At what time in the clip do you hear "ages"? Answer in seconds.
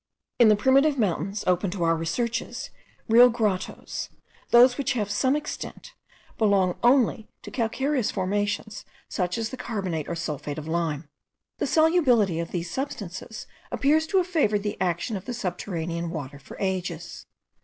16.59-17.27